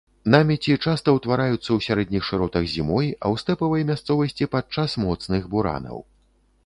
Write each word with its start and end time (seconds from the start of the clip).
Намеці 0.35 0.75
часта 0.85 1.13
ўтвараюцца 1.17 1.59
ў 1.73 1.79
сярэдніх 1.87 2.23
шыротах 2.29 2.65
зімой, 2.73 3.11
а 3.11 3.25
ў 3.35 3.43
стэпавай 3.45 3.87
мясцовасці 3.93 4.51
падчас 4.57 4.97
моцных 5.05 5.41
буранаў. 5.53 5.97